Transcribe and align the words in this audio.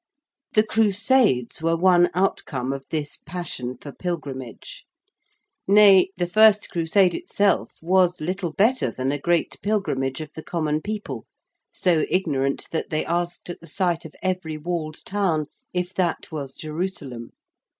The 0.53 0.63
Crusades 0.63 1.61
were 1.61 1.77
one 1.77 2.09
outcome 2.15 2.73
of 2.73 2.87
this 2.89 3.17
passion 3.17 3.77
for 3.77 3.91
pilgrimage. 3.91 4.83
Nay, 5.67 6.09
the 6.17 6.25
first 6.25 6.71
Crusade 6.71 7.13
itself 7.13 7.73
was 7.83 8.19
little 8.19 8.51
better 8.51 8.89
than 8.89 9.11
a 9.11 9.19
great 9.19 9.57
pilgrimage 9.61 10.19
of 10.19 10.31
the 10.33 10.41
common 10.41 10.81
people, 10.81 11.27
so 11.71 12.03
ignorant 12.09 12.65
that 12.71 12.89
they 12.89 13.05
asked 13.05 13.47
at 13.47 13.59
the 13.59 13.67
sight 13.67 14.03
of 14.03 14.15
every 14.23 14.57
walled 14.57 15.05
town 15.05 15.45
if 15.71 15.93
that 15.93 16.31
was 16.31 16.55
Jerusalem. 16.55 17.29